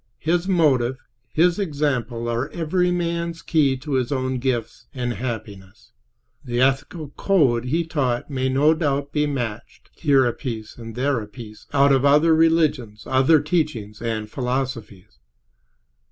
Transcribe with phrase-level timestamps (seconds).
[0.17, 0.97] His motive,
[1.31, 5.91] His example, are every man's key to his own gifts and happiness.
[6.43, 11.19] The ethical code he taught may no doubt be matched, here a piece and there
[11.21, 15.19] a piece, out of other religions, other teachings and philosophies.